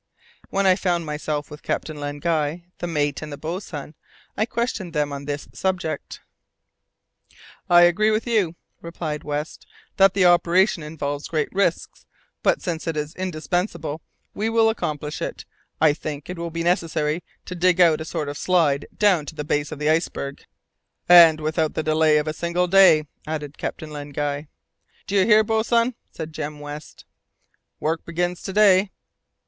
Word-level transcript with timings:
When 0.49 0.65
I 0.65 0.75
found 0.75 1.05
myself 1.05 1.51
with 1.51 1.61
Captain 1.61 1.99
Len 1.99 2.17
Guy, 2.17 2.63
the 2.79 2.87
mate, 2.87 3.21
and 3.21 3.31
the 3.31 3.37
boatswain, 3.37 3.93
I 4.35 4.47
questioned 4.47 4.93
them 4.93 5.13
on 5.13 5.25
this 5.25 5.47
subject. 5.53 6.21
"I 7.69 7.83
agree 7.83 8.09
with 8.09 8.25
you," 8.25 8.55
replied 8.81 9.23
West, 9.23 9.67
"that 9.97 10.15
the 10.15 10.25
operation 10.25 10.81
involves 10.81 11.27
great 11.27 11.49
risks, 11.53 12.07
but 12.41 12.63
since 12.63 12.87
it 12.87 12.97
is 12.97 13.13
indispensable, 13.13 14.01
we 14.33 14.49
will 14.49 14.69
accomplish 14.69 15.21
it. 15.21 15.45
I 15.79 15.93
think 15.93 16.31
it 16.31 16.39
will 16.39 16.49
be 16.49 16.63
necessary 16.63 17.23
to 17.45 17.53
dig 17.53 17.79
out 17.79 18.01
a 18.01 18.03
sort 18.05 18.27
of 18.27 18.39
slide 18.39 18.87
down 18.97 19.27
to 19.27 19.35
the 19.35 19.43
base 19.45 19.71
of 19.71 19.77
the 19.77 19.91
iceberg." 19.91 20.43
"And 21.07 21.39
without 21.39 21.75
the 21.75 21.83
delay 21.83 22.17
of 22.17 22.27
a 22.27 22.33
single 22.33 22.65
day," 22.67 23.05
added 23.27 23.59
Captain 23.59 23.91
Len 23.91 24.09
Guy. 24.09 24.47
"Do 25.05 25.13
you 25.13 25.25
hear, 25.27 25.43
boatswain?" 25.43 25.93
said 26.09 26.33
Jem 26.33 26.59
West. 26.59 27.05
"Work 27.79 28.03
begins 28.03 28.41
to 28.41 28.51
day." 28.53 28.89